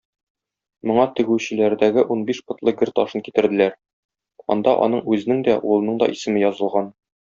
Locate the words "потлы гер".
2.49-2.93